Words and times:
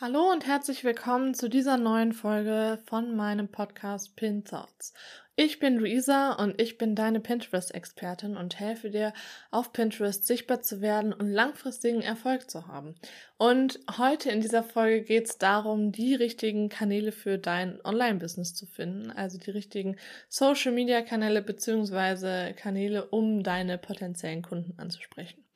Hallo 0.00 0.30
und 0.30 0.46
herzlich 0.46 0.84
willkommen 0.84 1.34
zu 1.34 1.48
dieser 1.48 1.76
neuen 1.76 2.12
Folge 2.12 2.78
von 2.86 3.16
meinem 3.16 3.48
Podcast 3.48 4.14
Pin 4.14 4.44
Thoughts. 4.44 4.94
Ich 5.34 5.58
bin 5.58 5.76
Luisa 5.76 6.34
und 6.34 6.60
ich 6.60 6.78
bin 6.78 6.94
deine 6.94 7.18
Pinterest-Expertin 7.18 8.36
und 8.36 8.60
helfe 8.60 8.90
dir, 8.90 9.12
auf 9.50 9.72
Pinterest 9.72 10.24
sichtbar 10.24 10.62
zu 10.62 10.80
werden 10.80 11.12
und 11.12 11.26
langfristigen 11.26 12.00
Erfolg 12.00 12.48
zu 12.48 12.68
haben. 12.68 12.94
Und 13.38 13.80
heute 13.98 14.30
in 14.30 14.40
dieser 14.40 14.62
Folge 14.62 15.02
geht 15.02 15.26
es 15.26 15.38
darum, 15.38 15.90
die 15.90 16.14
richtigen 16.14 16.68
Kanäle 16.68 17.10
für 17.10 17.36
dein 17.36 17.84
Online-Business 17.84 18.54
zu 18.54 18.66
finden, 18.66 19.10
also 19.10 19.36
die 19.36 19.50
richtigen 19.50 19.96
Social-Media-Kanäle 20.28 21.42
beziehungsweise 21.42 22.54
Kanäle, 22.56 23.06
um 23.06 23.42
deine 23.42 23.78
potenziellen 23.78 24.42
Kunden 24.42 24.78
anzusprechen. 24.78 25.47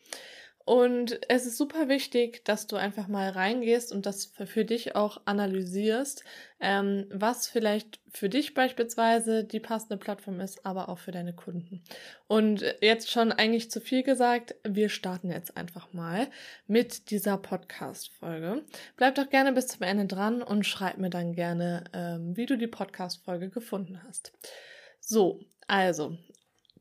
Und 0.65 1.21
es 1.29 1.47
ist 1.47 1.59
super 1.59 1.89
wichtig, 1.89 2.45
dass 2.45 2.67
du 2.67 2.77
einfach 2.77 3.09
mal 3.09 3.31
reingehst 3.31 3.93
und 3.93 4.07
das 4.07 4.27
für 4.27 4.65
dich 4.65 4.95
auch 4.95 5.21
analysierst, 5.25 6.23
ähm, 6.61 7.07
was 7.11 7.49
vielleicht 7.49 8.01
für 8.13 8.29
dich 8.29 8.55
beispielsweise 8.55 9.43
die 9.43 9.59
passende 9.59 9.97
Plattform 9.97 10.41
ist, 10.41 10.65
aber 10.65 10.89
auch 10.89 10.99
für 10.99 11.11
deine 11.11 11.33
Kunden. 11.33 11.83
Und 12.29 12.65
jetzt 12.81 13.11
schon 13.11 13.33
eigentlich 13.33 13.71
zu 13.71 13.81
viel 13.81 14.05
gesagt, 14.05 14.55
wir 14.63 14.89
starten 14.89 15.31
jetzt 15.31 15.57
einfach 15.57 15.93
mal 15.93 16.29
mit 16.69 17.11
dieser 17.11 17.39
Podcast-Folge. 17.39 18.63
Bleib 18.97 19.17
doch 19.17 19.31
gerne 19.31 19.53
bis 19.53 19.67
zum 19.67 19.83
Ende 19.83 20.07
dran 20.07 20.43
und 20.43 20.65
schreib 20.65 20.99
mir 20.99 21.11
dann 21.11 21.33
gerne, 21.33 21.85
ähm, 21.93 22.37
wie 22.37 22.47
du 22.47 22.57
die 22.57 22.69
Podcast-Folge 22.69 23.51
gefunden 23.51 24.01
hast. 24.07 24.33
So, 25.01 25.41
also, 25.67 26.17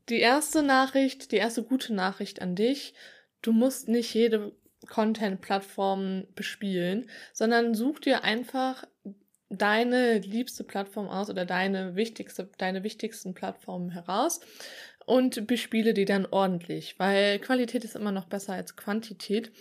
die 0.08 0.20
erste 0.20 0.62
Nachricht, 0.62 1.32
die 1.32 1.36
erste 1.36 1.62
gute 1.62 1.94
Nachricht 1.94 2.42
an 2.42 2.54
dich 2.54 2.94
du 3.42 3.52
musst 3.52 3.88
nicht 3.88 4.14
jede 4.14 4.52
Content-Plattform 4.88 6.24
bespielen, 6.34 7.08
sondern 7.32 7.74
such 7.74 8.00
dir 8.00 8.24
einfach 8.24 8.84
deine 9.48 10.18
liebste 10.18 10.64
Plattform 10.64 11.08
aus 11.08 11.28
oder 11.28 11.44
deine 11.44 11.94
wichtigste, 11.94 12.48
deine 12.58 12.82
wichtigsten 12.82 13.34
Plattformen 13.34 13.90
heraus 13.90 14.40
und 15.04 15.46
bespiele 15.46 15.94
die 15.94 16.04
dann 16.04 16.26
ordentlich, 16.26 16.98
weil 16.98 17.38
Qualität 17.38 17.84
ist 17.84 17.96
immer 17.96 18.12
noch 18.12 18.26
besser 18.26 18.54
als 18.54 18.76
Quantität 18.76 19.52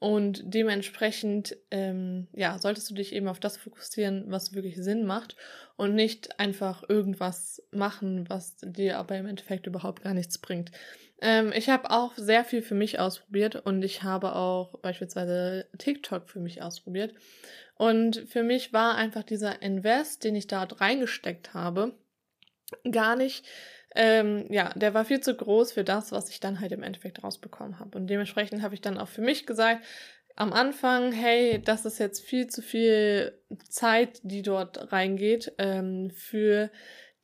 und 0.00 0.42
dementsprechend 0.42 1.56
ähm, 1.70 2.26
ja 2.34 2.58
solltest 2.58 2.90
du 2.90 2.94
dich 2.94 3.14
eben 3.14 3.28
auf 3.28 3.38
das 3.38 3.56
fokussieren, 3.56 4.24
was 4.28 4.54
wirklich 4.54 4.76
Sinn 4.76 5.04
macht 5.06 5.36
und 5.76 5.94
nicht 5.94 6.40
einfach 6.40 6.82
irgendwas 6.88 7.62
machen, 7.70 8.28
was 8.28 8.56
dir 8.62 8.98
aber 8.98 9.16
im 9.16 9.26
Endeffekt 9.26 9.66
überhaupt 9.66 10.02
gar 10.02 10.14
nichts 10.14 10.38
bringt. 10.38 10.72
Ähm, 11.20 11.52
ich 11.54 11.68
habe 11.68 11.90
auch 11.90 12.14
sehr 12.16 12.44
viel 12.44 12.62
für 12.62 12.74
mich 12.74 12.98
ausprobiert 12.98 13.56
und 13.56 13.82
ich 13.82 14.02
habe 14.02 14.34
auch 14.34 14.78
beispielsweise 14.80 15.66
TikTok 15.76 16.30
für 16.30 16.40
mich 16.40 16.62
ausprobiert. 16.62 17.14
Und 17.76 18.24
für 18.26 18.42
mich 18.42 18.72
war 18.72 18.94
einfach 18.94 19.22
dieser 19.22 19.62
Invest, 19.62 20.24
den 20.24 20.34
ich 20.34 20.46
dort 20.46 20.80
reingesteckt 20.80 21.52
habe, 21.54 21.94
gar 22.90 23.16
nicht, 23.16 23.46
ähm, 23.94 24.46
ja, 24.50 24.72
der 24.74 24.94
war 24.94 25.04
viel 25.04 25.20
zu 25.20 25.34
groß 25.34 25.72
für 25.72 25.84
das, 25.84 26.12
was 26.12 26.30
ich 26.30 26.40
dann 26.40 26.60
halt 26.60 26.72
im 26.72 26.82
Endeffekt 26.82 27.22
rausbekommen 27.22 27.78
habe. 27.78 27.98
Und 27.98 28.06
dementsprechend 28.06 28.62
habe 28.62 28.74
ich 28.74 28.80
dann 28.80 28.98
auch 28.98 29.08
für 29.08 29.22
mich 29.22 29.46
gesagt, 29.46 29.84
am 30.36 30.52
Anfang, 30.52 31.12
hey, 31.12 31.60
das 31.62 31.84
ist 31.84 31.98
jetzt 31.98 32.24
viel 32.24 32.46
zu 32.46 32.62
viel 32.62 33.38
Zeit, 33.68 34.20
die 34.22 34.42
dort 34.42 34.92
reingeht 34.92 35.52
ähm, 35.58 36.10
für 36.10 36.70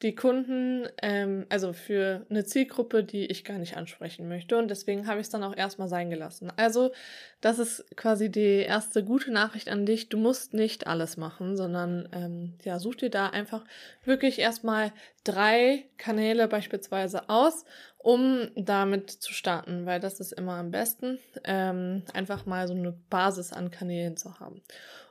die 0.03 0.15
Kunden, 0.15 0.87
ähm, 1.01 1.47
also 1.49 1.73
für 1.73 2.27
eine 2.29 2.45
Zielgruppe, 2.45 3.03
die 3.03 3.27
ich 3.27 3.45
gar 3.45 3.59
nicht 3.59 3.79
ansprechen 3.79 4.29
möchte. 4.29 4.59
Und 4.59 4.69
deswegen 4.69 5.07
habe 5.07 5.21
ich 5.21 5.27
es 5.27 5.31
dann 5.31 5.43
auch 5.43 5.57
erstmal 5.57 5.89
sein 5.89 6.11
gelassen. 6.11 6.53
Also, 6.57 6.93
das 7.41 7.59
ist 7.59 7.97
quasi 7.97 8.31
die 8.31 8.61
erste 8.61 9.03
gute 9.03 9.31
Nachricht 9.31 9.71
an 9.71 9.87
dich. 9.87 10.11
Du 10.11 10.19
musst 10.19 10.53
nicht 10.53 10.87
alles 10.87 11.17
machen, 11.17 11.57
sondern 11.57 12.09
ähm, 12.13 12.55
ja, 12.63 12.79
such 12.79 12.97
dir 12.97 13.11
da 13.11 13.29
einfach 13.29 13.65
wirklich 14.05 14.39
erstmal 14.39 14.93
drei 15.25 15.87
Kanäle 15.97 16.47
beispielsweise 16.47 17.31
aus, 17.31 17.65
um 17.97 18.49
damit 18.55 19.11
zu 19.11 19.33
starten, 19.33 19.87
weil 19.87 19.99
das 19.99 20.21
ist 20.21 20.33
immer 20.33 20.57
am 20.57 20.71
besten, 20.71 21.19
ähm, 21.45 22.03
einfach 22.13 22.45
mal 22.45 22.69
so 22.69 22.75
eine 22.75 22.93
Basis 23.09 23.53
an 23.55 23.71
Kanälen 23.71 24.19
zu 24.19 24.41
haben. 24.41 24.61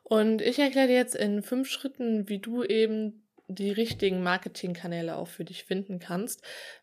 Und 0.04 0.44
ich 0.44 0.60
erkläre 0.60 0.88
dir 0.88 0.96
jetzt 0.96 1.16
in 1.16 1.42
fünf 1.42 1.68
Schritten, 1.68 2.30
wie 2.30 2.38
du 2.38 2.64
eben 2.64 3.25
die 3.48 3.72
richtigen 3.72 4.24
Marketingkanäle 4.24 5.16
auch 5.16 5.28
für 5.28 5.46
dich 5.46 5.66
finden 5.66 6.00
kannst, 6.00 6.42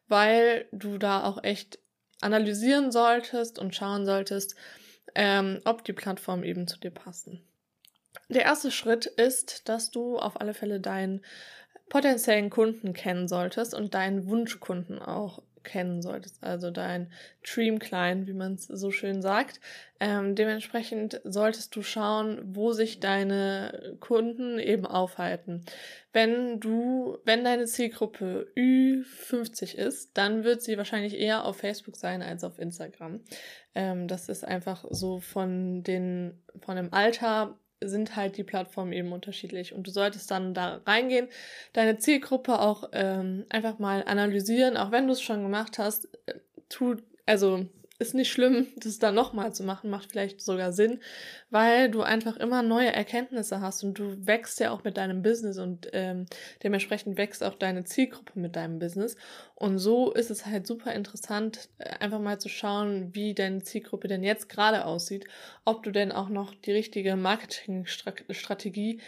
weil 0.09 0.67
du 0.73 0.99
da 0.99 1.25
auch 1.25 1.43
echt 1.43 1.79
analysieren 2.21 2.93
solltest 2.93 3.59
und 3.59 3.75
schauen 3.75 4.07
solltest, 4.07 4.55
ähm, 5.15 5.61
ob 5.65 5.85
die 5.85 5.93
Plattformen 5.93 6.45
eben 6.45 6.69
zu 6.69 6.79
dir 6.79 6.91
passen. 6.91 7.43
Der 8.29 8.43
erste 8.43 8.71
Schritt 8.71 9.07
ist, 9.07 9.69
dass 9.69 9.91
du 9.91 10.19
auf 10.19 10.41
alle 10.41 10.55
Fälle 10.55 10.81
deinen 10.81 11.25
potenziellen 11.89 12.49
Kunden 12.49 12.95
kennen 12.95 13.29
solltest 13.29 13.75
und 13.75 13.95
deinen 13.95 14.27
Wunschkunden 14.27 14.99
auch 14.99 15.43
kennen 15.65 16.03
solltest, 16.03 16.43
also 16.43 16.71
dein 16.71 17.11
Dream 17.43 17.79
Client, 17.79 18.27
wie 18.27 18.33
man 18.33 18.55
es 18.55 18.67
so 18.67 18.91
schön 18.91 19.23
sagt. 19.23 19.61
Ähm, 20.01 20.35
dementsprechend 20.35 21.21
solltest 21.25 21.77
du 21.77 21.83
schauen, 21.83 22.41
wo 22.45 22.73
sich 22.73 23.01
deine 23.01 23.97
Kunden 24.01 24.59
eben 24.59 24.87
aufhalten. 24.87 25.65
Wenn 26.13 26.61
du, 26.61 27.19
wenn 27.25 27.45
deine 27.45 27.67
Zielgruppe 27.67 28.49
Ü50 28.57 29.75
ist, 29.77 30.17
dann 30.17 30.45
wird 30.45 30.63
sie 30.63 30.77
wahrscheinlich 30.77 31.19
eher 31.19 31.45
auf 31.45 31.59
Facebook 31.59 31.97
sein 31.97 32.23
als 32.23 32.45
auf 32.45 32.59
Instagram. 32.59 33.21
Ähm, 33.75 34.09
das 34.09 34.29
ist 34.29 34.45
einfach 34.45 34.85
so 34.91 35.21
von 35.21 35.83
den, 35.83 36.43
von 36.61 36.77
dem 36.77 36.93
Alter 36.93 37.59
sind 37.89 38.17
halt 38.17 38.37
die 38.37 38.45
Plattformen 38.45 38.93
eben 38.93 39.13
unterschiedlich. 39.13 39.73
Und 39.73 39.87
du 39.87 39.91
solltest 39.91 40.31
dann 40.31 40.55
da 40.55 40.81
reingehen, 40.87 41.29
deine 41.73 41.99
Zielgruppe 41.99 42.61
auch 42.61 42.91
ähm, 42.93 43.45
einfach 43.49 43.79
mal 43.79 44.05
analysieren, 44.05 44.77
auch 44.77 44.91
wenn 44.91 45.07
du 45.07 45.13
es 45.13 45.23
schon 45.23 45.43
gemacht 45.43 45.79
hast, 45.79 46.09
äh, 46.27 46.35
tu, 46.69 46.97
also 47.27 47.67
ist 48.03 48.15
nicht 48.15 48.31
schlimm, 48.31 48.67
das 48.77 48.99
dann 48.99 49.15
nochmal 49.15 49.55
zu 49.55 49.63
machen, 49.63 49.89
macht 49.89 50.11
vielleicht 50.11 50.41
sogar 50.41 50.73
Sinn, 50.73 51.01
weil 51.51 51.91
du 51.91 52.03
einfach 52.03 52.37
immer 52.37 52.63
neue 52.63 52.93
Erkenntnisse 52.93 53.61
hast 53.61 53.85
und 53.85 53.99
du 53.99 54.27
wächst 54.27 54.61
ja 54.61 54.73
auch 54.73 54.85
mit 54.85 54.97
deinem 54.97 55.23
Business 55.23 55.59
und 55.59 55.89
ähm, 55.93 56.27
dementsprechend 56.63 57.17
wächst 57.17 57.43
auch 57.43 57.55
deine 57.55 57.85
Zielgruppe 57.85 58.39
mit 58.39 58.57
deinem 58.57 58.79
Business. 58.79 59.17
Und 59.55 59.79
so 59.79 60.13
ist 60.13 60.31
es 60.31 60.45
halt 60.45 60.67
super 60.67 60.93
interessant, 60.93 61.69
äh, 61.79 61.91
einfach 62.01 62.19
mal 62.19 62.39
zu 62.39 62.49
schauen, 62.49 63.15
wie 63.15 63.35
deine 63.35 63.63
Zielgruppe 63.63 64.09
denn 64.09 64.25
jetzt 64.25 64.49
gerade 64.49 64.85
aussieht, 64.85 65.25
ob 65.65 65.83
du 65.85 65.93
denn 65.93 66.13
auch 66.13 66.29
noch 66.29 66.55
die 66.55 66.73
richtige 66.73 67.17
Marketingstrategie 67.17 69.01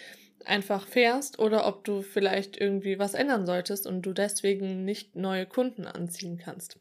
einfach 0.44 0.86
fährst 0.86 1.38
oder 1.38 1.66
ob 1.66 1.84
du 1.84 2.02
vielleicht 2.02 2.60
irgendwie 2.60 2.98
was 2.98 3.14
ändern 3.14 3.46
solltest 3.46 3.86
und 3.86 4.02
du 4.02 4.12
deswegen 4.12 4.84
nicht 4.84 5.16
neue 5.16 5.46
Kunden 5.46 5.86
anziehen 5.86 6.38
kannst. 6.38 6.78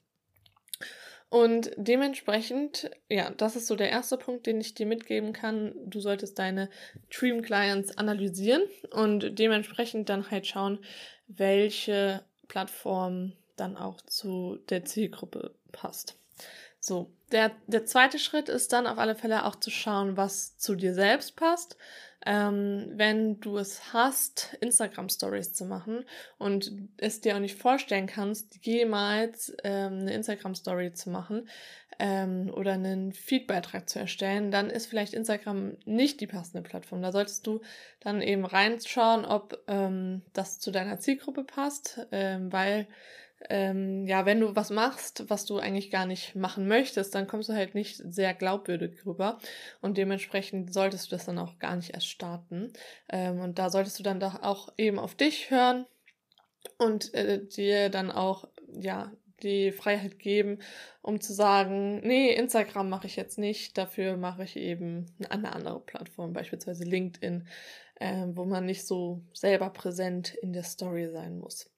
Und 1.33 1.71
dementsprechend, 1.77 2.91
ja, 3.09 3.31
das 3.31 3.55
ist 3.55 3.65
so 3.65 3.75
der 3.75 3.89
erste 3.89 4.17
Punkt, 4.19 4.45
den 4.45 4.61
ich 4.61 4.75
dir 4.75 4.85
mitgeben 4.85 5.33
kann. 5.33 5.73
Du 5.83 5.99
solltest 5.99 6.37
deine 6.37 6.69
Dream 7.09 7.41
Clients 7.41 7.97
analysieren 7.97 8.61
und 8.91 9.39
dementsprechend 9.39 10.09
dann 10.09 10.29
halt 10.29 10.45
schauen, 10.45 10.77
welche 11.25 12.23
Plattform 12.49 13.33
dann 13.55 13.77
auch 13.77 13.99
zu 14.01 14.59
der 14.69 14.85
Zielgruppe 14.85 15.55
passt. 15.71 16.19
So, 16.79 17.09
der, 17.33 17.51
der 17.67 17.85
zweite 17.85 18.19
Schritt 18.19 18.47
ist 18.47 18.71
dann 18.71 18.87
auf 18.87 18.99
alle 18.99 19.15
Fälle 19.15 19.45
auch 19.45 19.55
zu 19.55 19.71
schauen, 19.71 20.15
was 20.15 20.57
zu 20.57 20.75
dir 20.75 20.93
selbst 20.93 21.35
passt. 21.35 21.77
Ähm, 22.25 22.93
wenn 22.93 23.41
du 23.41 23.57
es 23.57 23.91
hast, 23.91 24.55
Instagram 24.61 25.09
Stories 25.09 25.51
zu 25.53 25.65
machen 25.65 26.05
und 26.37 26.71
es 26.95 27.19
dir 27.19 27.35
auch 27.35 27.41
nicht 27.41 27.59
vorstellen 27.59 28.07
kannst, 28.07 28.65
jemals 28.65 29.53
ähm, 29.65 29.99
eine 30.01 30.13
Instagram 30.13 30.55
Story 30.55 30.93
zu 30.93 31.09
machen 31.09 31.49
ähm, 31.99 32.49
oder 32.55 32.73
einen 32.73 33.11
Feedbeitrag 33.11 33.89
zu 33.89 33.99
erstellen, 33.99 34.51
dann 34.51 34.69
ist 34.69 34.85
vielleicht 34.85 35.13
Instagram 35.13 35.75
nicht 35.83 36.21
die 36.21 36.27
passende 36.27 36.61
Plattform. 36.61 37.01
Da 37.01 37.11
solltest 37.11 37.45
du 37.45 37.59
dann 37.99 38.21
eben 38.21 38.45
reinschauen, 38.45 39.25
ob 39.25 39.61
ähm, 39.67 40.21
das 40.31 40.59
zu 40.59 40.71
deiner 40.71 40.99
Zielgruppe 40.99 41.43
passt, 41.43 42.07
ähm, 42.13 42.53
weil 42.53 42.87
ähm, 43.49 44.05
ja, 44.07 44.25
wenn 44.25 44.39
du 44.39 44.55
was 44.55 44.69
machst, 44.69 45.29
was 45.29 45.45
du 45.45 45.57
eigentlich 45.57 45.91
gar 45.91 46.05
nicht 46.05 46.35
machen 46.35 46.67
möchtest, 46.67 47.13
dann 47.15 47.27
kommst 47.27 47.49
du 47.49 47.53
halt 47.53 47.75
nicht 47.75 47.97
sehr 47.97 48.33
glaubwürdig 48.33 49.05
rüber. 49.05 49.39
Und 49.81 49.97
dementsprechend 49.97 50.73
solltest 50.73 51.07
du 51.07 51.15
das 51.15 51.25
dann 51.25 51.39
auch 51.39 51.59
gar 51.59 51.75
nicht 51.75 51.93
erst 51.93 52.07
starten. 52.07 52.71
Ähm, 53.09 53.39
und 53.39 53.59
da 53.59 53.69
solltest 53.69 53.99
du 53.99 54.03
dann 54.03 54.19
doch 54.19 54.41
auch 54.41 54.69
eben 54.77 54.99
auf 54.99 55.15
dich 55.15 55.51
hören 55.51 55.85
und 56.77 57.13
äh, 57.13 57.45
dir 57.45 57.89
dann 57.89 58.11
auch, 58.11 58.47
ja, 58.67 59.11
die 59.41 59.71
Freiheit 59.71 60.19
geben, 60.19 60.59
um 61.01 61.19
zu 61.19 61.33
sagen, 61.33 61.99
nee, 62.05 62.33
Instagram 62.33 62.89
mache 62.89 63.07
ich 63.07 63.15
jetzt 63.15 63.37
nicht, 63.37 63.77
dafür 63.77 64.15
mache 64.15 64.43
ich 64.43 64.55
eben 64.55 65.05
eine 65.29 65.51
andere 65.51 65.81
Plattform, 65.81 66.33
beispielsweise 66.33 66.85
LinkedIn, 66.85 67.47
äh, 67.95 68.25
wo 68.29 68.45
man 68.45 68.65
nicht 68.65 68.87
so 68.87 69.21
selber 69.33 69.69
präsent 69.69 70.33
in 70.33 70.53
der 70.53 70.63
Story 70.63 71.09
sein 71.11 71.39
muss. 71.39 71.69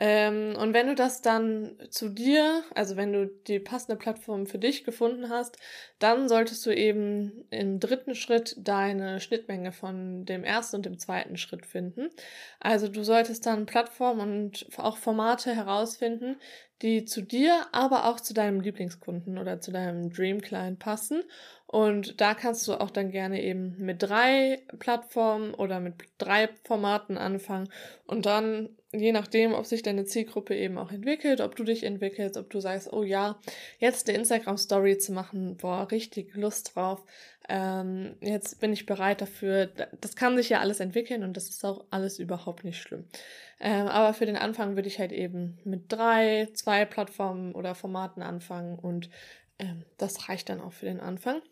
Ähm, 0.00 0.54
und 0.56 0.74
wenn 0.74 0.86
du 0.86 0.94
das 0.94 1.22
dann 1.22 1.76
zu 1.90 2.08
dir, 2.08 2.62
also 2.72 2.96
wenn 2.96 3.12
du 3.12 3.26
die 3.26 3.58
passende 3.58 3.96
Plattform 3.96 4.46
für 4.46 4.58
dich 4.58 4.84
gefunden 4.84 5.28
hast, 5.28 5.56
dann 5.98 6.28
solltest 6.28 6.64
du 6.64 6.70
eben 6.70 7.44
im 7.50 7.80
dritten 7.80 8.14
Schritt 8.14 8.54
deine 8.58 9.18
Schnittmenge 9.18 9.72
von 9.72 10.24
dem 10.24 10.44
ersten 10.44 10.76
und 10.76 10.86
dem 10.86 11.00
zweiten 11.00 11.36
Schritt 11.36 11.66
finden. 11.66 12.10
Also 12.60 12.86
du 12.86 13.02
solltest 13.02 13.44
dann 13.44 13.66
Plattformen 13.66 14.20
und 14.20 14.68
auch 14.78 14.98
Formate 14.98 15.52
herausfinden, 15.52 16.36
die 16.80 17.04
zu 17.04 17.20
dir, 17.20 17.66
aber 17.72 18.06
auch 18.06 18.20
zu 18.20 18.34
deinem 18.34 18.60
Lieblingskunden 18.60 19.36
oder 19.36 19.60
zu 19.60 19.72
deinem 19.72 20.12
Dream 20.12 20.40
Client 20.40 20.78
passen. 20.78 21.24
Und 21.66 22.20
da 22.20 22.34
kannst 22.34 22.68
du 22.68 22.74
auch 22.74 22.90
dann 22.90 23.10
gerne 23.10 23.42
eben 23.42 23.74
mit 23.78 24.00
drei 24.00 24.62
Plattformen 24.78 25.54
oder 25.54 25.80
mit 25.80 25.94
drei 26.18 26.48
Formaten 26.62 27.18
anfangen 27.18 27.68
und 28.06 28.24
dann 28.24 28.70
je 28.92 29.12
nachdem, 29.12 29.52
ob 29.52 29.66
sich 29.66 29.82
deine 29.82 30.04
Zielgruppe 30.04 30.56
eben 30.56 30.78
auch 30.78 30.90
entwickelt, 30.90 31.40
ob 31.40 31.56
du 31.56 31.64
dich 31.64 31.84
entwickelst, 31.84 32.36
ob 32.36 32.48
du 32.50 32.60
sagst, 32.60 32.92
oh 32.92 33.02
ja, 33.02 33.38
jetzt 33.78 34.08
eine 34.08 34.18
Instagram-Story 34.18 34.98
zu 34.98 35.12
machen, 35.12 35.56
boah, 35.56 35.90
richtig 35.90 36.34
Lust 36.34 36.74
drauf. 36.74 37.04
Ähm, 37.48 38.16
jetzt 38.20 38.60
bin 38.60 38.72
ich 38.72 38.86
bereit 38.86 39.20
dafür. 39.20 39.66
Das 40.00 40.16
kann 40.16 40.36
sich 40.36 40.48
ja 40.48 40.60
alles 40.60 40.80
entwickeln 40.80 41.22
und 41.22 41.36
das 41.36 41.48
ist 41.48 41.64
auch 41.64 41.84
alles 41.90 42.18
überhaupt 42.18 42.64
nicht 42.64 42.80
schlimm. 42.80 43.04
Ähm, 43.60 43.88
aber 43.88 44.14
für 44.14 44.26
den 44.26 44.36
Anfang 44.36 44.76
würde 44.76 44.88
ich 44.88 44.98
halt 44.98 45.12
eben 45.12 45.58
mit 45.64 45.92
drei, 45.92 46.48
zwei 46.54 46.84
Plattformen 46.84 47.54
oder 47.54 47.74
Formaten 47.74 48.22
anfangen 48.22 48.78
und 48.78 49.10
ähm, 49.58 49.84
das 49.98 50.28
reicht 50.28 50.48
dann 50.48 50.60
auch 50.60 50.72
für 50.72 50.86
den 50.86 51.00
Anfang. 51.00 51.42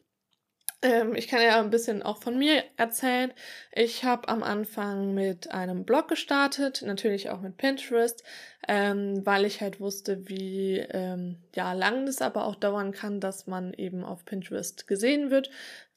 Ähm, 0.83 1.15
ich 1.15 1.29
kann 1.29 1.43
ja 1.43 1.59
ein 1.61 1.71
bisschen 1.71 2.03
auch 2.03 2.19
von 2.19 2.39
mir 2.39 2.63
erzählen. 2.77 3.33
Ich 3.73 4.05
habe 4.05 4.29
am 4.29 4.43
Anfang 4.43 5.15
mit 5.15 5.51
einem 5.51 5.85
Blog 5.85 6.09
gestartet, 6.09 6.83
natürlich 6.85 7.31
auch 7.31 7.41
mit 7.41 7.57
Pinterest, 7.57 8.23
ähm, 8.69 9.25
weil 9.25 9.47
ich 9.47 9.63
halt 9.63 9.81
wusste, 9.81 10.29
wie 10.29 10.79
ähm, 10.79 11.39
ja 11.55 11.73
lang 11.73 12.05
das 12.07 12.21
aber 12.21 12.45
auch 12.45 12.57
dauern 12.57 12.93
kann, 12.93 13.21
dass 13.21 13.47
man 13.47 13.73
eben 13.73 14.05
auf 14.05 14.25
Pinterest 14.27 14.87
gesehen 14.87 15.31
wird, 15.31 15.51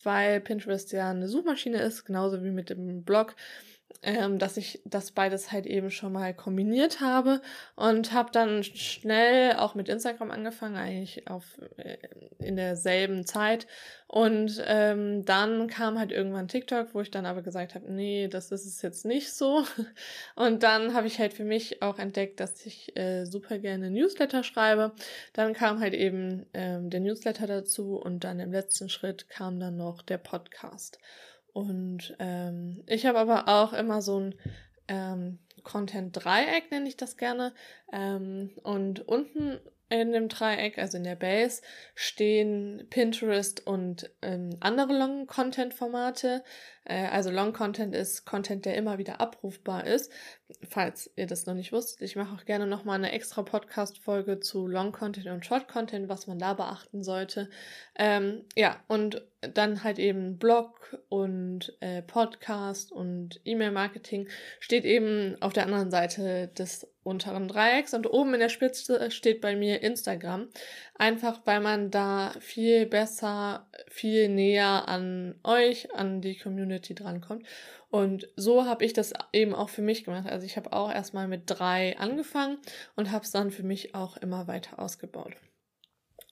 weil 0.03 0.39
Pinterest 0.39 0.91
ja 0.93 1.09
eine 1.09 1.27
Suchmaschine 1.27 1.81
ist, 1.81 2.05
genauso 2.05 2.43
wie 2.43 2.51
mit 2.51 2.69
dem 2.69 3.03
Blog 3.03 3.35
ähm, 4.01 4.39
dass 4.39 4.57
ich 4.57 4.81
das 4.85 5.11
beides 5.11 5.51
halt 5.51 5.65
eben 5.65 5.91
schon 5.91 6.13
mal 6.13 6.33
kombiniert 6.33 7.01
habe 7.01 7.41
und 7.75 8.13
habe 8.13 8.31
dann 8.31 8.63
schnell 8.63 9.57
auch 9.57 9.75
mit 9.75 9.89
Instagram 9.89 10.31
angefangen, 10.31 10.77
eigentlich 10.77 11.27
auf 11.27 11.59
äh, 11.77 11.97
in 12.39 12.55
derselben 12.55 13.25
Zeit. 13.25 13.67
Und 14.07 14.63
ähm, 14.65 15.23
dann 15.25 15.67
kam 15.67 15.99
halt 15.99 16.11
irgendwann 16.11 16.47
TikTok, 16.47 16.95
wo 16.95 17.01
ich 17.01 17.11
dann 17.11 17.27
aber 17.27 17.43
gesagt 17.43 17.75
habe, 17.75 17.91
nee, 17.91 18.27
das 18.27 18.51
ist 18.51 18.65
es 18.65 18.81
jetzt 18.81 19.05
nicht 19.05 19.31
so. 19.31 19.63
Und 20.35 20.63
dann 20.63 20.93
habe 20.93 21.05
ich 21.05 21.19
halt 21.19 21.33
für 21.33 21.43
mich 21.43 21.81
auch 21.83 21.99
entdeckt, 21.99 22.39
dass 22.39 22.65
ich 22.65 22.97
äh, 22.97 23.25
super 23.25 23.59
gerne 23.59 23.91
Newsletter 23.91 24.43
schreibe. 24.43 24.93
Dann 25.33 25.53
kam 25.53 25.79
halt 25.79 25.93
eben 25.93 26.47
ähm, 26.53 26.89
der 26.89 27.01
Newsletter 27.01 27.45
dazu 27.45 27.97
und 27.97 28.23
dann 28.23 28.39
im 28.39 28.51
letzten 28.51 28.89
Schritt 28.89 29.29
kam 29.29 29.59
dann 29.59 29.77
noch 29.77 30.01
der 30.01 30.17
Podcast. 30.17 30.97
Und 31.59 32.15
ähm, 32.19 32.83
ich 32.87 33.05
habe 33.05 33.19
aber 33.19 33.47
auch 33.47 33.73
immer 33.73 34.01
so 34.01 34.19
ein 34.19 34.35
ähm, 34.87 35.39
Content-Dreieck, 35.63 36.71
nenne 36.71 36.87
ich 36.87 36.95
das 36.95 37.17
gerne. 37.17 37.53
Ähm, 37.91 38.51
und 38.63 39.05
unten 39.07 39.59
in 39.89 40.11
dem 40.11 40.29
Dreieck, 40.29 40.77
also 40.77 40.97
in 40.97 41.03
der 41.03 41.15
Base, 41.15 41.61
stehen 41.95 42.87
Pinterest 42.89 43.65
und 43.65 44.09
ähm, 44.21 44.51
andere 44.59 44.97
Long-Content-Formate. 44.97 46.43
Äh, 46.85 47.07
also 47.07 47.31
Long-Content 47.31 47.95
ist 47.95 48.25
Content, 48.25 48.65
der 48.65 48.75
immer 48.75 48.99
wieder 48.99 49.19
abrufbar 49.19 49.85
ist. 49.85 50.11
Falls 50.67 51.11
ihr 51.15 51.27
das 51.27 51.45
noch 51.45 51.53
nicht 51.53 51.71
wusstet, 51.71 52.01
ich 52.01 52.15
mache 52.15 52.35
auch 52.35 52.45
gerne 52.45 52.65
nochmal 52.65 52.95
eine 52.95 53.11
extra 53.11 53.43
Podcast-Folge 53.43 54.39
zu 54.39 54.67
Long-Content 54.67 55.27
und 55.27 55.45
Short-Content, 55.45 56.09
was 56.09 56.27
man 56.27 56.39
da 56.39 56.53
beachten 56.53 57.03
sollte. 57.03 57.49
Ähm, 57.95 58.45
ja, 58.55 58.79
und 58.87 59.21
dann 59.41 59.83
halt 59.83 59.99
eben 59.99 60.37
Blog 60.37 60.97
und 61.07 61.77
äh, 61.79 62.01
Podcast 62.01 62.91
und 62.91 63.39
E-Mail-Marketing 63.45 64.27
steht 64.59 64.85
eben 64.85 65.37
auf 65.39 65.53
der 65.53 65.63
anderen 65.63 65.91
Seite 65.91 66.49
des 66.49 66.87
unteren 67.03 67.47
Dreiecks 67.47 67.93
und 67.93 68.11
oben 68.11 68.33
in 68.33 68.39
der 68.39 68.49
Spitze 68.49 69.09
steht 69.11 69.41
bei 69.41 69.55
mir 69.55 69.81
Instagram. 69.81 70.49
Einfach 70.95 71.41
weil 71.45 71.61
man 71.61 71.91
da 71.91 72.33
viel 72.39 72.85
besser, 72.85 73.67
viel 73.87 74.29
näher 74.29 74.87
an 74.87 75.35
euch, 75.43 75.93
an 75.93 76.21
die 76.21 76.37
Community 76.37 76.93
drankommt. 76.93 77.45
Und 77.89 78.27
so 78.35 78.65
habe 78.65 78.85
ich 78.85 78.93
das 78.93 79.13
eben 79.33 79.55
auch 79.55 79.69
für 79.69 79.81
mich 79.81 80.03
gemacht. 80.03 80.27
Also 80.27 80.45
ich 80.45 80.57
habe 80.57 80.73
auch 80.73 80.91
erstmal 80.91 81.27
mit 81.27 81.43
drei 81.47 81.97
angefangen 81.97 82.59
und 82.95 83.11
habe 83.11 83.25
es 83.25 83.31
dann 83.31 83.51
für 83.51 83.63
mich 83.63 83.95
auch 83.95 84.17
immer 84.17 84.47
weiter 84.47 84.79
ausgebaut. 84.79 85.33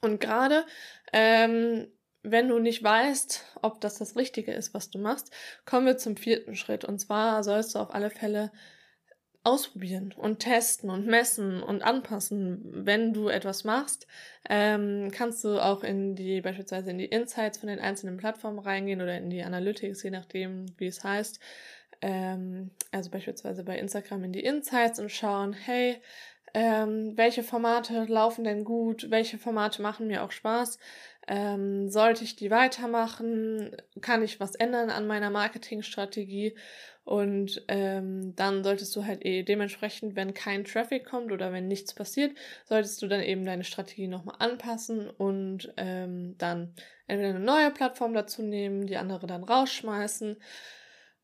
Und 0.02 0.20
gerade 0.20 0.66
ähm, 1.14 1.88
wenn 2.24 2.48
du 2.50 2.60
nicht 2.60 2.84
weißt, 2.84 3.44
ob 3.62 3.82
das 3.82 3.98
das 3.98 4.16
Richtige 4.16 4.52
ist, 4.52 4.74
was 4.74 4.90
du 4.90 5.00
machst, 5.00 5.32
kommen 5.66 5.86
wir 5.86 5.98
zum 5.98 6.18
vierten 6.18 6.56
Schritt. 6.56 6.84
Und 6.84 7.00
zwar 7.00 7.44
sollst 7.44 7.74
du 7.74 7.80
auf 7.80 7.94
alle 7.94 8.10
Fälle 8.10 8.52
ausprobieren 9.48 10.14
und 10.18 10.40
testen 10.40 10.90
und 10.90 11.08
messen 11.08 11.64
und 11.64 11.82
anpassen, 11.82 12.62
wenn 12.86 13.14
du 13.14 13.30
etwas 13.30 13.64
machst. 13.64 14.06
Ähm, 14.50 15.10
kannst 15.12 15.44
du 15.46 15.60
auch 15.60 15.84
in 15.84 16.16
die, 16.16 16.42
beispielsweise 16.42 16.92
in 16.92 16.98
die 16.98 17.06
Insights 17.06 17.58
von 17.58 17.70
den 17.70 17.80
einzelnen 17.80 18.18
Plattformen 18.18 18.60
reingehen 18.60 19.02
oder 19.02 19.18
in 19.18 19.30
die 19.30 19.44
Analytics, 19.44 20.04
je 20.04 20.12
nachdem, 20.12 20.66
wie 20.78 20.88
es 20.88 21.02
heißt. 21.04 21.40
Ähm, 22.02 22.72
also 22.92 23.10
beispielsweise 23.10 23.64
bei 23.64 23.80
Instagram 23.80 24.26
in 24.26 24.34
die 24.34 24.44
Insights 24.44 25.00
und 25.00 25.12
schauen, 25.12 25.54
hey, 25.54 26.02
ähm, 26.54 27.14
welche 27.16 27.44
Formate 27.44 28.04
laufen 28.06 28.44
denn 28.44 28.66
gut, 28.66 29.10
welche 29.10 29.38
Formate 29.38 29.82
machen 29.82 30.08
mir 30.08 30.24
auch 30.24 30.32
Spaß, 30.32 30.78
ähm, 31.28 31.90
sollte 31.90 32.24
ich 32.24 32.36
die 32.36 32.52
weitermachen, 32.52 33.76
kann 34.02 34.24
ich 34.24 34.40
was 34.40 34.56
ändern 34.56 34.90
an 34.90 35.08
meiner 35.08 35.30
Marketingstrategie 35.30 36.56
und 37.04 37.64
ähm, 37.70 38.36
dann 38.36 38.64
solltest 38.66 38.94
du 38.96 39.06
halt 39.06 39.26
eh 39.26 39.44
dementsprechend, 39.44 40.16
wenn 40.18 40.34
kein 40.34 40.66
Traffic 40.66 41.06
kommt 41.06 41.32
oder 41.32 41.54
wenn 41.54 41.68
nichts 41.68 41.94
passiert, 41.94 42.36
solltest 42.66 43.02
du 43.02 43.08
dann 43.08 43.22
eben 43.22 43.46
deine 43.46 43.64
Strategie 43.64 44.08
nochmal 44.08 44.36
anpassen 44.40 45.10
und 45.10 45.74
ähm, 45.78 46.36
dann 46.38 46.74
entweder 47.08 47.30
eine 47.30 47.40
neue 47.40 47.72
Plattform 47.72 48.14
dazu 48.14 48.42
nehmen, 48.42 48.88
die 48.88 48.98
andere 48.98 49.26
dann 49.26 49.46
rausschmeißen, 49.46 50.38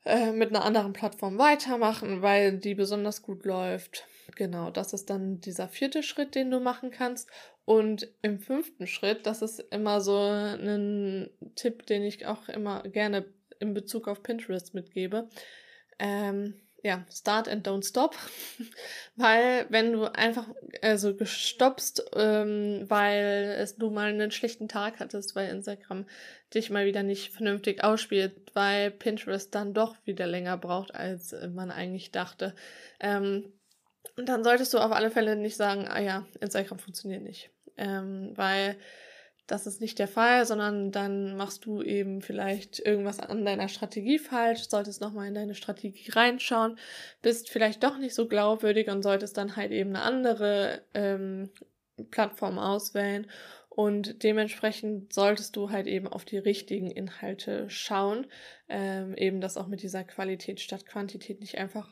äh, 0.05 0.31
mit 0.31 0.49
einer 0.49 0.65
anderen 0.65 0.93
Plattform 0.93 1.37
weitermachen, 1.37 2.21
weil 2.21 2.57
die 2.57 2.75
besonders 2.75 3.21
gut 3.21 3.45
läuft. 3.45 4.05
Genau, 4.35 4.71
das 4.71 4.93
ist 4.93 5.09
dann 5.09 5.39
dieser 5.39 5.67
vierte 5.67 6.03
Schritt, 6.03 6.35
den 6.35 6.49
du 6.49 6.59
machen 6.59 6.91
kannst. 6.91 7.29
Und 7.65 8.09
im 8.21 8.39
fünften 8.39 8.87
Schritt, 8.87 9.25
das 9.25 9.41
ist 9.41 9.59
immer 9.71 10.01
so 10.01 10.17
ein 10.17 11.29
Tipp, 11.55 11.85
den 11.85 12.03
ich 12.03 12.25
auch 12.25 12.49
immer 12.49 12.83
gerne 12.83 13.25
in 13.59 13.73
Bezug 13.73 14.07
auf 14.07 14.21
Pinterest 14.21 14.73
mitgebe, 14.73 15.29
ähm, 15.99 16.55
ja, 16.83 17.05
start 17.09 17.47
and 17.47 17.65
don't 17.65 17.87
stop. 17.87 18.15
weil 19.15 19.65
wenn 19.69 19.93
du 19.93 20.13
einfach 20.13 20.49
also 20.81 21.15
gestoppst, 21.15 22.03
ähm, 22.13 22.83
weil 22.89 23.55
es 23.57 23.77
du 23.77 23.89
mal 23.89 24.09
einen 24.09 24.31
schlechten 24.31 24.67
Tag 24.67 24.99
hattest, 24.99 25.33
weil 25.35 25.49
Instagram 25.49 26.05
dich 26.53 26.69
mal 26.69 26.85
wieder 26.85 27.01
nicht 27.01 27.31
vernünftig 27.31 27.83
ausspielt, 27.83 28.51
weil 28.53 28.91
Pinterest 28.91 29.55
dann 29.55 29.73
doch 29.73 29.95
wieder 30.03 30.27
länger 30.27 30.57
braucht, 30.57 30.93
als 30.93 31.33
man 31.53 31.71
eigentlich 31.71 32.11
dachte. 32.11 32.53
Ähm, 32.99 33.53
und 34.17 34.27
dann 34.27 34.43
solltest 34.43 34.73
du 34.73 34.79
auf 34.79 34.91
alle 34.91 35.09
Fälle 35.09 35.37
nicht 35.37 35.55
sagen, 35.55 35.87
ah 35.87 36.01
ja, 36.01 36.27
Instagram 36.41 36.79
funktioniert 36.79 37.23
nicht. 37.23 37.52
Ähm, 37.77 38.31
weil 38.35 38.77
das 39.47 39.67
ist 39.67 39.81
nicht 39.81 39.99
der 39.99 40.07
Fall, 40.07 40.45
sondern 40.45 40.91
dann 40.91 41.35
machst 41.35 41.65
du 41.65 41.81
eben 41.81 42.21
vielleicht 42.21 42.79
irgendwas 42.79 43.19
an 43.19 43.43
deiner 43.43 43.67
Strategie 43.67 44.17
falsch, 44.17 44.69
solltest 44.69 45.01
nochmal 45.01 45.27
in 45.27 45.33
deine 45.33 45.55
Strategie 45.55 46.11
reinschauen, 46.11 46.77
bist 47.21 47.49
vielleicht 47.49 47.83
doch 47.83 47.97
nicht 47.97 48.15
so 48.15 48.27
glaubwürdig 48.27 48.89
und 48.89 49.03
solltest 49.03 49.37
dann 49.37 49.55
halt 49.57 49.71
eben 49.71 49.89
eine 49.89 50.03
andere 50.03 50.83
ähm, 50.93 51.49
Plattform 52.09 52.57
auswählen 52.57 53.27
und 53.75 54.23
dementsprechend 54.23 55.13
solltest 55.13 55.55
du 55.55 55.71
halt 55.71 55.87
eben 55.87 56.07
auf 56.07 56.25
die 56.25 56.37
richtigen 56.37 56.91
Inhalte 56.91 57.69
schauen, 57.69 58.27
ähm, 58.69 59.15
eben 59.15 59.41
das 59.41 59.57
auch 59.57 59.67
mit 59.67 59.81
dieser 59.81 60.03
Qualität 60.03 60.61
statt 60.61 60.85
Quantität 60.85 61.39
nicht 61.39 61.57
einfach 61.57 61.91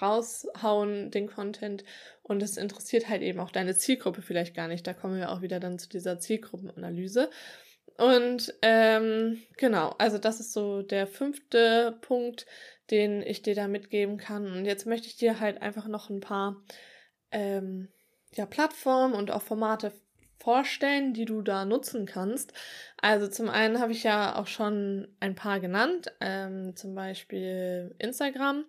raushauen, 0.00 1.10
den 1.10 1.26
Content. 1.26 1.84
Und 2.24 2.42
es 2.42 2.56
interessiert 2.56 3.08
halt 3.08 3.20
eben 3.22 3.38
auch 3.38 3.50
deine 3.50 3.76
Zielgruppe 3.76 4.22
vielleicht 4.22 4.54
gar 4.54 4.66
nicht. 4.66 4.86
Da 4.86 4.94
kommen 4.94 5.18
wir 5.18 5.30
auch 5.30 5.42
wieder 5.42 5.60
dann 5.60 5.78
zu 5.78 5.90
dieser 5.90 6.18
Zielgruppenanalyse. 6.18 7.30
Und 7.98 8.52
ähm, 8.62 9.42
genau, 9.58 9.94
also 9.98 10.16
das 10.18 10.40
ist 10.40 10.52
so 10.52 10.82
der 10.82 11.06
fünfte 11.06 11.96
Punkt, 12.00 12.46
den 12.90 13.22
ich 13.22 13.42
dir 13.42 13.54
da 13.54 13.68
mitgeben 13.68 14.16
kann. 14.16 14.50
Und 14.50 14.64
jetzt 14.64 14.86
möchte 14.86 15.06
ich 15.06 15.16
dir 15.16 15.38
halt 15.38 15.60
einfach 15.60 15.86
noch 15.86 16.08
ein 16.08 16.20
paar 16.20 16.56
ähm, 17.30 17.88
ja, 18.32 18.46
Plattformen 18.46 19.14
und 19.14 19.30
auch 19.30 19.42
Formate 19.42 19.92
vorstellen, 20.38 21.14
die 21.14 21.26
du 21.26 21.42
da 21.42 21.64
nutzen 21.64 22.06
kannst. 22.06 22.52
Also 23.00 23.28
zum 23.28 23.48
einen 23.48 23.80
habe 23.80 23.92
ich 23.92 24.02
ja 24.02 24.36
auch 24.36 24.46
schon 24.46 25.08
ein 25.20 25.34
paar 25.34 25.60
genannt, 25.60 26.12
ähm, 26.20 26.74
zum 26.74 26.94
Beispiel 26.94 27.94
Instagram. 27.98 28.64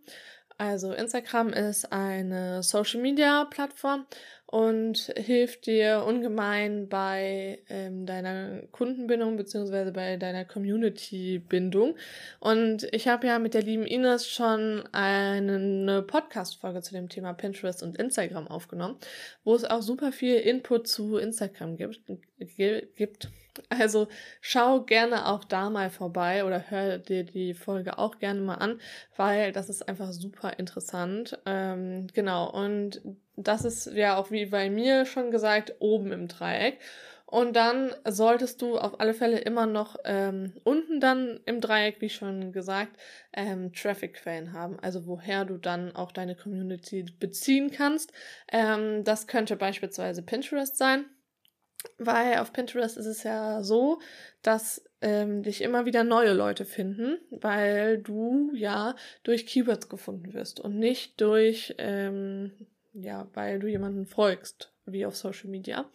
Also 0.58 0.94
Instagram 0.94 1.50
ist 1.50 1.92
eine 1.92 2.64
Social-Media-Plattform 2.64 4.06
und 4.48 5.12
hilft 5.18 5.66
dir 5.66 6.04
ungemein 6.06 6.88
bei 6.88 7.60
ähm, 7.70 8.06
deiner 8.06 8.62
Kundenbindung 8.72 9.38
beziehungsweise 9.38 9.92
bei 9.92 10.18
deiner 10.18 10.46
Community-Bindung. 10.46 11.96
Und 12.40 12.88
ich 12.94 13.08
habe 13.08 13.28
ja 13.28 13.40
mit 13.40 13.54
der 13.54 13.64
lieben 13.64 13.86
Ines 13.86 14.28
schon 14.28 14.84
eine 14.92 16.04
Podcast-Folge 16.04 16.82
zu 16.82 16.94
dem 16.94 17.10
Thema 17.10 17.34
Pinterest 17.34 17.82
und 17.82 17.98
Instagram 17.98 18.48
aufgenommen, 18.48 18.98
wo 19.44 19.56
es 19.56 19.66
auch 19.66 19.82
super 19.82 20.12
viel 20.12 20.36
Input 20.36 20.88
zu 20.88 21.18
Instagram 21.18 21.78
gibt. 21.78 22.02
gibt. 22.96 23.30
Also 23.70 24.08
schau 24.42 24.82
gerne 24.82 25.28
auch 25.28 25.44
da 25.44 25.70
mal 25.70 25.90
vorbei 25.90 26.44
oder 26.44 26.70
hör 26.70 26.98
dir 26.98 27.24
die 27.24 27.54
Folge 27.54 27.98
auch 27.98 28.20
gerne 28.20 28.42
mal 28.42 28.56
an, 28.56 28.80
weil 29.16 29.54
das 29.54 29.70
ist 29.70 29.88
einfach 29.88 30.12
super 30.12 30.60
interessant. 30.60 31.40
Ähm, 31.46 32.08
genau, 32.14 32.52
und 32.52 33.02
das 33.38 33.66
ist 33.66 33.88
ja 33.88 34.18
auch 34.18 34.32
wie 34.32 34.46
bei 34.48 34.70
mir 34.70 35.06
schon 35.06 35.32
gesagt, 35.32 35.76
oben 35.80 36.12
im 36.12 36.28
Dreieck. 36.28 36.80
Und 37.26 37.56
dann 37.56 37.94
solltest 38.08 38.62
du 38.62 38.78
auf 38.78 39.00
alle 39.00 39.14
Fälle 39.14 39.40
immer 39.40 39.66
noch 39.66 39.98
ähm, 40.06 40.54
unten 40.64 41.00
dann 41.00 41.40
im 41.46 41.60
Dreieck, 41.60 42.00
wie 42.00 42.10
schon 42.10 42.52
gesagt, 42.52 42.98
ähm, 43.34 43.74
Traffic-Quellen 43.74 44.54
haben. 44.54 44.80
Also 44.80 45.08
woher 45.08 45.44
du 45.44 45.58
dann 45.58 45.96
auch 45.96 46.12
deine 46.12 46.36
Community 46.36 47.04
beziehen 47.04 47.72
kannst. 47.72 48.14
Ähm, 48.52 49.04
das 49.04 49.28
könnte 49.28 49.56
beispielsweise 49.56 50.22
Pinterest 50.22 50.78
sein 50.78 51.06
weil 51.98 52.38
auf 52.40 52.54
Pinterest 52.54 52.98
ist 52.98 53.06
es 53.06 53.24
ja 53.24 53.64
so, 53.64 54.00
dass 54.42 54.84
ähm, 55.02 55.44
dich 55.44 55.62
immer 55.62 55.86
wieder 55.86 56.04
neue 56.04 56.34
Leute 56.34 56.66
finden, 56.66 57.18
weil 57.30 58.00
du 58.00 58.52
ja 58.56 58.96
durch 59.24 59.46
Keywords 59.46 59.90
gefunden 59.90 60.34
wirst 60.34 60.60
und 60.60 60.78
nicht 60.78 61.22
durch, 61.22 61.76
ähm, 61.78 62.52
ja, 62.96 63.28
weil 63.34 63.60
du 63.60 63.68
jemanden 63.68 64.06
folgst, 64.06 64.74
wie 64.86 65.06
auf 65.06 65.16
Social 65.16 65.50
Media. 65.50 65.86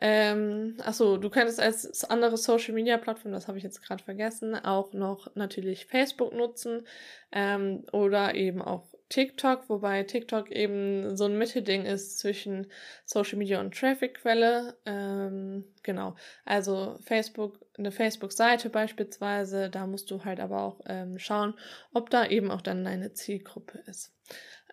Ähm, 0.00 0.76
achso, 0.80 1.16
du 1.16 1.30
könntest 1.30 1.60
als 1.60 2.04
andere 2.04 2.36
Social 2.36 2.74
Media 2.74 2.98
Plattform, 2.98 3.32
das 3.32 3.46
habe 3.46 3.58
ich 3.58 3.64
jetzt 3.64 3.80
gerade 3.80 4.02
vergessen, 4.02 4.56
auch 4.56 4.92
noch 4.92 5.34
natürlich 5.36 5.86
Facebook 5.86 6.34
nutzen 6.34 6.84
ähm, 7.30 7.84
oder 7.92 8.34
eben 8.34 8.60
auch 8.60 8.84
TikTok, 9.08 9.68
wobei 9.68 10.02
TikTok 10.02 10.50
eben 10.50 11.16
so 11.16 11.26
ein 11.26 11.38
Mittelding 11.38 11.84
ist 11.84 12.18
zwischen 12.18 12.66
Social 13.04 13.38
Media 13.38 13.60
und 13.60 13.72
Traffic-Quelle. 13.72 14.76
Ähm, 14.86 15.64
genau. 15.84 16.16
Also 16.44 16.98
Facebook, 17.04 17.60
eine 17.78 17.92
Facebook-Seite 17.92 18.70
beispielsweise, 18.70 19.70
da 19.70 19.86
musst 19.86 20.10
du 20.10 20.24
halt 20.24 20.40
aber 20.40 20.62
auch 20.62 20.80
ähm, 20.86 21.18
schauen, 21.18 21.54
ob 21.92 22.10
da 22.10 22.26
eben 22.26 22.50
auch 22.50 22.62
dann 22.62 22.84
deine 22.84 23.12
Zielgruppe 23.12 23.78
ist. 23.86 24.12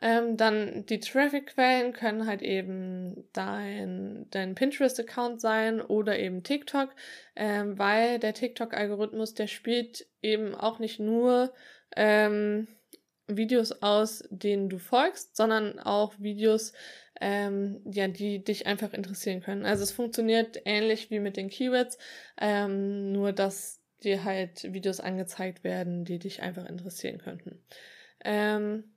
Ähm, 0.02 0.36
dann 0.36 0.86
die 0.88 1.00
Traffic-Quellen 1.00 1.94
können 1.94 2.26
halt 2.26 2.42
eben 2.42 3.30
dein, 3.34 4.26
dein 4.32 4.56
Pinterest-Account 4.56 5.40
sein 5.40 5.80
oder 5.80 6.18
eben 6.18 6.44
TikTok, 6.44 6.90
ähm, 7.36 7.78
weil 7.78 8.18
der 8.18 8.34
TikTok-Algorithmus, 8.34 9.36
der 9.36 9.48
spielt 9.48 10.08
eben 10.22 10.56
auch 10.56 10.80
nicht 10.80 11.00
nur 11.00 11.54
ähm, 11.96 12.68
Videos 13.28 13.72
aus, 13.84 14.24
denen 14.30 14.70
du 14.70 14.80
folgst, 14.80 15.36
sondern 15.36 15.80
auch 15.80 16.14
Videos, 16.18 16.74
ähm, 17.20 17.82
ja, 17.86 18.08
die 18.08 18.44
dich 18.44 18.66
einfach 18.66 18.94
interessieren 18.94 19.42
können. 19.42 19.66
Also 19.66 19.84
es 19.84 19.92
funktioniert 19.92 20.62
ähnlich 20.66 21.12
wie 21.12 21.20
mit 21.20 21.38
den 21.38 21.50
Keywords, 21.50 21.98
ähm, 22.40 23.12
nur 23.12 23.32
dass 23.34 23.80
dir 24.04 24.24
halt 24.24 24.74
Videos 24.74 25.00
angezeigt 25.00 25.64
werden, 25.64 26.06
die 26.06 26.18
dich 26.18 26.42
einfach 26.42 26.66
interessieren 26.66 27.20
könnten. 27.20 27.64
Ähm, 28.24 28.91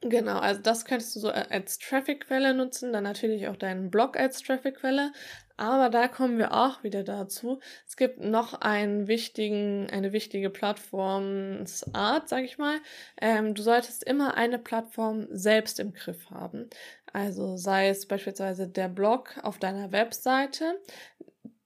Genau, 0.00 0.38
also 0.38 0.60
das 0.60 0.84
könntest 0.84 1.14
du 1.14 1.20
so 1.20 1.30
als 1.30 1.78
Traffic-Quelle 1.78 2.54
nutzen, 2.54 2.92
dann 2.92 3.04
natürlich 3.04 3.48
auch 3.48 3.56
deinen 3.56 3.90
Blog 3.90 4.16
als 4.16 4.40
Traffic-Quelle, 4.42 5.12
aber 5.56 5.90
da 5.90 6.08
kommen 6.08 6.38
wir 6.38 6.52
auch 6.52 6.82
wieder 6.82 7.04
dazu. 7.04 7.60
Es 7.86 7.96
gibt 7.96 8.18
noch 8.18 8.54
einen 8.60 9.06
wichtigen, 9.06 9.88
eine 9.90 10.12
wichtige 10.12 10.50
Plattformsart, 10.50 12.28
sag 12.28 12.42
ich 12.42 12.58
mal. 12.58 12.78
Ähm, 13.20 13.54
du 13.54 13.62
solltest 13.62 14.02
immer 14.02 14.36
eine 14.36 14.58
Plattform 14.58 15.28
selbst 15.30 15.78
im 15.78 15.92
Griff 15.92 16.30
haben. 16.30 16.68
Also 17.12 17.56
sei 17.56 17.88
es 17.88 18.06
beispielsweise 18.06 18.68
der 18.68 18.88
Blog 18.88 19.38
auf 19.42 19.58
deiner 19.58 19.92
Webseite. 19.92 20.80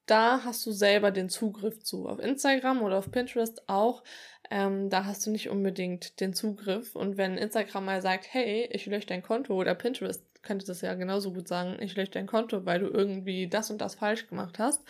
Da 0.06 0.44
hast 0.44 0.64
du 0.66 0.70
selber 0.70 1.10
den 1.10 1.28
Zugriff 1.28 1.82
zu. 1.82 2.06
Auf 2.08 2.20
Instagram 2.20 2.82
oder 2.82 2.98
auf 2.98 3.10
Pinterest 3.10 3.68
auch. 3.68 4.04
Ähm, 4.50 4.90
da 4.90 5.04
hast 5.04 5.26
du 5.26 5.30
nicht 5.30 5.50
unbedingt 5.50 6.20
den 6.20 6.34
Zugriff. 6.34 6.94
Und 6.94 7.16
wenn 7.16 7.38
Instagram 7.38 7.84
mal 7.84 8.02
sagt, 8.02 8.26
hey, 8.30 8.68
ich 8.70 8.86
lösche 8.86 9.08
dein 9.08 9.22
Konto 9.22 9.54
oder 9.54 9.74
Pinterest 9.74 10.22
könnte 10.42 10.66
das 10.66 10.80
ja 10.80 10.94
genauso 10.94 11.32
gut 11.32 11.48
sagen, 11.48 11.76
ich 11.80 11.96
lösche 11.96 12.12
dein 12.12 12.26
Konto, 12.26 12.64
weil 12.64 12.78
du 12.78 12.86
irgendwie 12.86 13.48
das 13.48 13.70
und 13.70 13.80
das 13.80 13.96
falsch 13.96 14.28
gemacht 14.28 14.58
hast. 14.58 14.82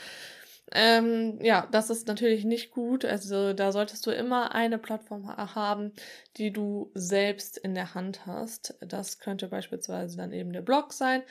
Ähm, 0.73 1.39
ja, 1.43 1.69
das 1.71 1.91
ist 1.91 2.09
natürlich 2.09 2.45
nicht 2.45 2.73
gut. 2.73 3.05
Also 3.05 3.53
da 3.53 3.73
solltest 3.73 4.05
du 4.07 4.11
immer 4.11 4.55
eine 4.55 4.79
Plattform 4.79 5.29
haben, 5.29 5.93
die 6.37 6.53
du 6.53 6.91
selbst 6.95 7.57
in 7.57 7.75
der 7.75 7.95
Hand 7.95 8.27
hast. 8.27 8.75
Das 8.81 9.19
könnte 9.19 9.49
beispielsweise 9.49 10.17
dann 10.17 10.33
eben 10.33 10.53
der 10.53 10.63
Blog 10.63 10.93
sein. 10.93 11.23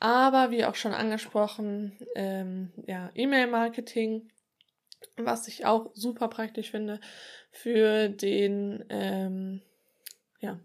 Aber 0.00 0.50
wie 0.50 0.64
auch 0.64 0.74
schon 0.74 0.94
angesprochen, 0.94 1.96
ähm, 2.16 2.72
ja, 2.86 3.10
E-Mail-Marketing, 3.14 4.28
was 5.16 5.48
ich 5.48 5.64
auch 5.64 5.90
super 5.94 6.28
praktisch 6.28 6.70
finde 6.70 7.00
für 7.50 8.08
den, 8.08 8.84
ähm, 8.88 9.62
ja, 10.40 10.58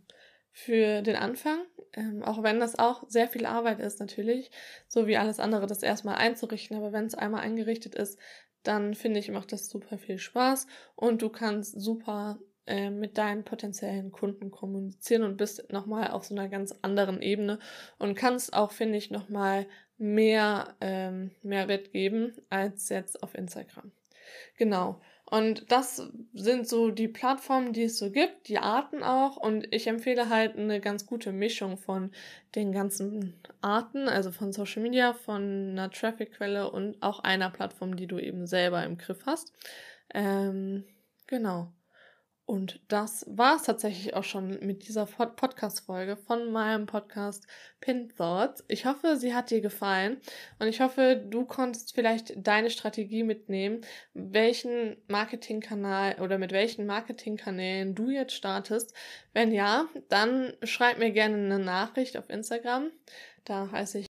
für 0.51 1.01
den 1.01 1.15
Anfang, 1.15 1.59
ähm, 1.93 2.23
auch 2.23 2.41
wenn 2.41 2.59
das 2.59 2.79
auch 2.79 3.03
sehr 3.07 3.27
viel 3.27 3.45
Arbeit 3.45 3.79
ist 3.79 3.99
natürlich, 3.99 4.49
so 4.87 5.05
wie 5.05 5.17
alles 5.17 5.39
andere, 5.39 5.67
das 5.67 5.83
erstmal 5.83 6.15
einzurichten, 6.15 6.75
aber 6.75 6.91
wenn 6.91 7.05
es 7.05 7.15
einmal 7.15 7.41
eingerichtet 7.41 7.93
ist, 7.95 8.17
dann 8.63 8.95
finde 8.95 9.19
ich, 9.19 9.31
macht 9.31 9.51
das 9.51 9.69
super 9.69 9.97
viel 9.97 10.17
Spaß. 10.17 10.67
Und 10.95 11.21
du 11.21 11.29
kannst 11.29 11.79
super 11.79 12.39
äh, 12.65 12.89
mit 12.89 13.17
deinen 13.17 13.43
potenziellen 13.43 14.11
Kunden 14.11 14.51
kommunizieren 14.51 15.23
und 15.23 15.37
bist 15.37 15.71
nochmal 15.71 16.11
auf 16.11 16.25
so 16.25 16.35
einer 16.35 16.49
ganz 16.49 16.75
anderen 16.81 17.21
Ebene 17.21 17.59
und 17.97 18.15
kannst 18.15 18.53
auch, 18.53 18.71
finde 18.71 18.97
ich, 18.97 19.09
nochmal 19.09 19.67
mehr 19.97 20.75
ähm, 20.81 21.31
Mehrwert 21.43 21.91
geben 21.91 22.33
als 22.49 22.89
jetzt 22.89 23.23
auf 23.23 23.35
Instagram. 23.35 23.91
Genau. 24.57 25.01
Und 25.29 25.71
das 25.71 26.01
sind 26.33 26.69
so 26.69 26.89
die 26.89 27.09
Plattformen, 27.09 27.73
die 27.73 27.83
es 27.83 27.97
so 27.97 28.11
gibt, 28.11 28.47
die 28.47 28.59
Arten 28.59 29.03
auch. 29.03 29.35
Und 29.35 29.67
ich 29.73 29.87
empfehle 29.87 30.29
halt 30.29 30.55
eine 30.57 30.79
ganz 30.79 31.05
gute 31.05 31.33
Mischung 31.33 31.77
von 31.77 32.11
den 32.55 32.71
ganzen 32.71 33.33
Arten, 33.61 34.07
also 34.07 34.31
von 34.31 34.53
Social 34.53 34.81
Media, 34.81 35.13
von 35.13 35.71
einer 35.71 35.91
Traffic-Quelle 35.91 36.71
und 36.71 37.03
auch 37.03 37.19
einer 37.19 37.49
Plattform, 37.49 37.97
die 37.97 38.07
du 38.07 38.19
eben 38.19 38.47
selber 38.47 38.83
im 38.85 38.97
Griff 38.97 39.25
hast. 39.25 39.51
Ähm, 40.13 40.85
genau. 41.27 41.73
Und 42.47 42.79
das 42.87 43.25
war 43.27 43.57
es 43.57 43.63
tatsächlich 43.63 44.13
auch 44.13 44.23
schon 44.23 44.65
mit 44.65 44.87
dieser 44.87 45.05
Podcast-Folge 45.05 46.15
von 46.15 46.49
meinem 46.53 46.85
Podcast 46.85 47.45
Pin 47.81 48.07
Thoughts. 48.15 48.63
Ich 48.69 48.85
hoffe, 48.85 49.17
sie 49.17 49.35
hat 49.35 49.51
dir 49.51 49.59
gefallen 49.59 50.21
und 50.57 50.67
ich 50.67 50.79
hoffe, 50.79 51.21
du 51.29 51.43
konntest 51.43 51.93
vielleicht 51.93 52.35
deine 52.37 52.69
Strategie 52.69 53.23
mitnehmen, 53.23 53.81
welchen 54.13 54.95
Marketingkanal 55.09 56.21
oder 56.21 56.37
mit 56.37 56.53
welchen 56.53 56.85
Marketingkanälen 56.85 57.95
du 57.95 58.11
jetzt 58.11 58.33
startest. 58.33 58.93
Wenn 59.33 59.51
ja, 59.51 59.85
dann 60.07 60.53
schreib 60.63 60.99
mir 60.99 61.11
gerne 61.11 61.35
eine 61.35 61.59
Nachricht 61.59 62.15
auf 62.15 62.29
Instagram. 62.29 62.91
Da 63.43 63.69
heiße 63.71 63.99
ich 63.99 64.07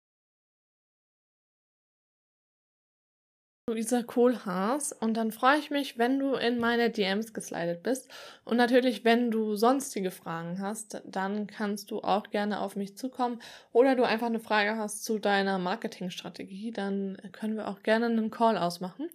Luisa 3.69 4.05
Kohlhaas 4.05 4.93
und 4.93 5.15
dann 5.15 5.33
freue 5.33 5.59
ich 5.59 5.71
mich, 5.71 5.99
wenn 5.99 6.21
du 6.21 6.35
in 6.35 6.61
meine 6.61 6.89
DMs 6.89 7.35
geslidet 7.35 7.83
bist 7.83 8.09
und 8.45 8.59
natürlich, 8.59 9.05
wenn 9.05 9.33
du 9.33 9.57
sonstige 9.57 10.13
Fragen 10.13 10.61
hast, 10.61 11.03
dann 11.05 11.49
kannst 11.49 11.91
du 11.91 12.01
auch 12.01 12.31
gerne 12.31 12.61
auf 12.61 12.77
mich 12.77 12.97
zukommen 12.97 13.43
oder 13.73 13.97
du 13.97 14.05
einfach 14.05 14.29
eine 14.29 14.39
Frage 14.39 14.77
hast 14.77 15.05
zu 15.05 15.19
deiner 15.19 15.59
Marketingstrategie, 15.59 16.71
dann 16.71 17.19
können 17.33 17.57
wir 17.57 17.67
auch 17.67 17.83
gerne 17.83 18.07
einen 18.07 18.31
Call 18.31 18.57
ausmachen 18.57 19.11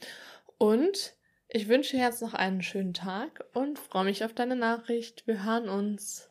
und 0.58 1.13
ich 1.48 1.70
wünsche 1.70 1.96
dir 1.96 2.03
jetzt 2.03 2.22
noch 2.22 2.34
einen 2.34 2.62
schönen 2.62 2.93
Tag 2.93 3.46
und 3.53 3.79
freue 3.79 4.03
mich 4.03 4.25
auf 4.25 4.34
deine 4.34 4.55
Nachricht. 4.55 5.27
Wir 5.27 5.46
hören 5.46 5.70
uns. 5.70 6.30